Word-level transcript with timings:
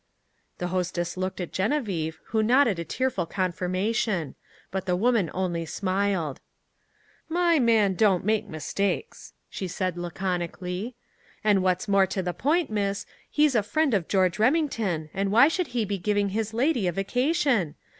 The 0.57 0.69
hostess 0.69 1.15
looked 1.15 1.39
at 1.39 1.53
Genevieve, 1.53 2.19
who 2.29 2.41
nodded 2.41 2.79
a 2.79 2.83
tearful 2.83 3.27
confirmation. 3.27 4.33
But 4.71 4.87
the 4.87 4.95
woman 4.95 5.29
only 5.31 5.63
smiled. 5.67 6.41
"My 7.29 7.59
man 7.59 7.93
don't 7.93 8.25
make 8.25 8.47
mistakes," 8.47 9.33
she 9.47 9.67
said 9.67 9.99
laconically. 9.99 10.95
"And, 11.43 11.61
what's 11.61 11.87
more 11.87 12.07
to 12.07 12.23
the 12.23 12.33
point, 12.33 12.71
miss, 12.71 13.05
he's 13.29 13.53
a 13.53 13.61
friend 13.61 13.93
of 13.93 14.07
George 14.07 14.39
Remington, 14.39 15.11
and 15.13 15.31
why 15.31 15.47
should 15.47 15.67
he 15.67 15.85
be 15.85 15.99
giving 15.99 16.29
his 16.29 16.51
lady 16.51 16.87
a 16.87 16.91
vacation? 16.91 17.75